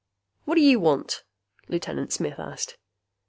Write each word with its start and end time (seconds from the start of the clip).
"What 0.45 0.55
do 0.55 0.61
you 0.61 0.79
want?" 0.79 1.21
Lieutenant 1.67 2.11
Smith 2.11 2.39
asked. 2.39 2.75